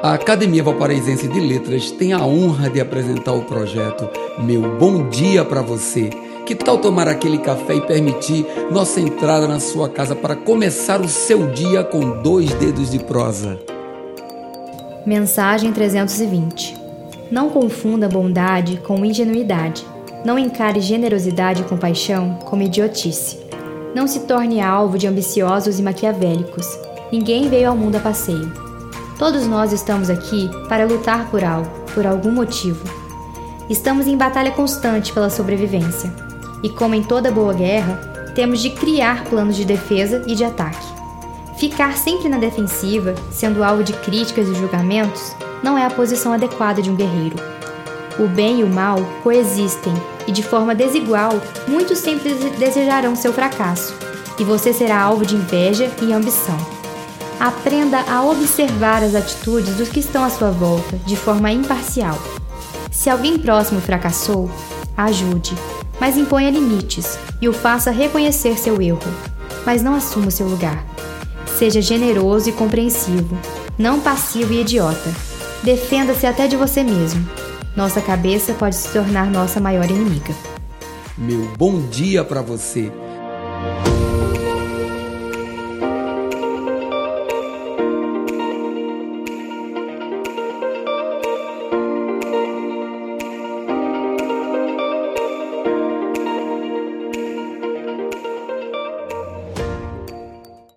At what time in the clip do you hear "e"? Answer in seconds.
7.74-7.80, 21.62-21.64, 25.80-25.82, 36.62-36.68, 40.24-40.36, 44.48-44.54, 48.60-48.64, 50.28-50.32, 54.38-54.44, 56.00-56.12, 67.40-67.48, 72.48-72.52, 74.52-74.62